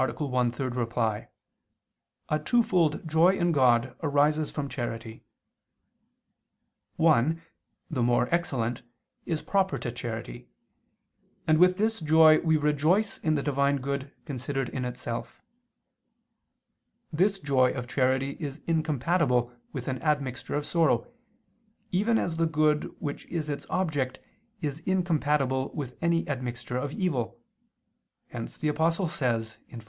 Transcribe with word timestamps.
1, 0.03 0.47
ad 0.47 0.55
3), 0.55 0.85
a 2.29 2.39
twofold 2.39 3.07
joy 3.07 3.37
in 3.37 3.51
God 3.51 3.95
arises 4.01 4.49
from 4.49 4.67
charity. 4.67 5.23
One, 6.95 7.43
the 7.87 8.01
more 8.01 8.27
excellent, 8.33 8.81
is 9.27 9.43
proper 9.43 9.77
to 9.77 9.91
charity; 9.91 10.49
and 11.45 11.59
with 11.59 11.77
this 11.77 11.99
joy 11.99 12.39
we 12.39 12.57
rejoice 12.57 13.19
in 13.19 13.35
the 13.35 13.43
Divine 13.43 13.77
good 13.77 14.11
considered 14.25 14.69
in 14.69 14.85
itself. 14.85 15.43
This 17.13 17.37
joy 17.37 17.69
of 17.73 17.85
charity 17.87 18.37
is 18.39 18.59
incompatible 18.65 19.53
with 19.71 19.87
an 19.87 20.01
admixture 20.01 20.55
of 20.55 20.65
sorrow, 20.65 21.05
even 21.91 22.17
as 22.17 22.37
the 22.37 22.47
good 22.47 22.85
which 22.99 23.27
is 23.27 23.49
its 23.49 23.67
object 23.69 24.17
is 24.63 24.79
incompatible 24.79 25.71
with 25.75 25.95
any 26.01 26.27
admixture 26.27 26.77
of 26.77 26.91
evil: 26.91 27.37
hence 28.29 28.57
the 28.57 28.67
Apostle 28.67 29.07
says 29.07 29.59
(Phil. 29.69 29.79